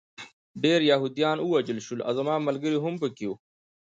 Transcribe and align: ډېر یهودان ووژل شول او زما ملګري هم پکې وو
ډېر 0.63 0.79
یهودان 0.91 1.37
ووژل 1.41 1.79
شول 1.85 1.99
او 2.07 2.11
زما 2.19 2.35
ملګري 2.47 2.79
هم 2.83 2.93
پکې 3.01 3.25
وو 3.27 3.35